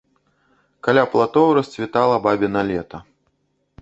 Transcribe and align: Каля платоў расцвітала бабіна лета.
Каля 0.87 1.03
платоў 1.11 1.47
расцвітала 1.57 2.15
бабіна 2.27 2.67
лета. 2.71 2.97